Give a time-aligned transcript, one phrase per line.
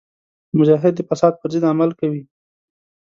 [0.59, 2.21] مجاهد د فساد پر ضد عمل کوي.